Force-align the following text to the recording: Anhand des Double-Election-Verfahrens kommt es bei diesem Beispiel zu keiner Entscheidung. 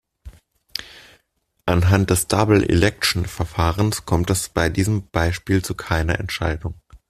Anhand 1.67 2.09
des 2.09 2.25
Double-Election-Verfahrens 2.27 4.03
kommt 4.07 4.31
es 4.31 4.49
bei 4.49 4.67
diesem 4.67 5.07
Beispiel 5.11 5.63
zu 5.63 5.75
keiner 5.75 6.19
Entscheidung. 6.19 6.73